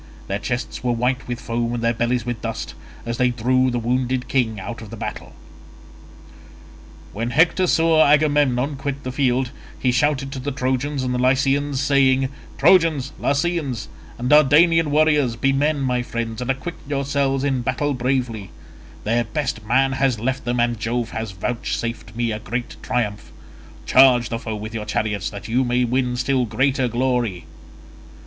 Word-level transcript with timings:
Their 0.25 0.39
chests 0.39 0.83
were 0.83 0.93
white 0.93 1.27
with 1.27 1.39
foam 1.39 1.75
and 1.75 1.83
their 1.83 1.93
bellies 1.93 2.25
with 2.25 2.41
dust, 2.41 2.73
as 3.05 3.17
they 3.17 3.29
drew 3.29 3.69
the 3.69 3.77
wounded 3.77 4.27
king 4.27 4.59
out 4.59 4.81
of 4.81 4.89
the 4.89 4.97
battle. 4.97 5.33
When 7.13 7.29
Hector 7.29 7.67
saw 7.67 8.03
Agamemnon 8.07 8.77
quit 8.77 9.03
the 9.03 9.11
field, 9.11 9.51
he 9.77 9.91
shouted 9.91 10.31
to 10.31 10.39
the 10.39 10.51
Trojans 10.51 11.03
and 11.03 11.13
Lycians 11.21 11.79
saying, 11.81 12.29
"Trojans, 12.57 13.13
Lycians, 13.19 13.89
and 14.17 14.27
Dardanian 14.27 14.89
warriors, 14.89 15.35
be 15.35 15.53
men, 15.53 15.79
my 15.81 16.01
friends, 16.01 16.41
and 16.41 16.49
acquit 16.49 16.73
yourselves 16.89 17.43
in 17.43 17.61
battle 17.61 17.93
bravely; 17.93 18.49
their 19.03 19.23
best 19.25 19.63
man 19.67 19.91
has 19.91 20.19
left 20.19 20.45
them, 20.45 20.59
and 20.59 20.79
Jove 20.79 21.11
has 21.11 21.29
vouchsafed 21.31 22.15
me 22.15 22.31
a 22.31 22.39
great 22.39 22.75
triumph; 22.81 23.31
charge 23.85 24.29
the 24.29 24.39
foe 24.39 24.55
with 24.55 24.73
your 24.73 24.85
chariots 24.85 25.29
that 25.29 25.47
you 25.47 25.63
may 25.63 25.83
win 25.85 26.15
still 26.17 26.45
greater 26.47 26.87
glory." 26.87 27.45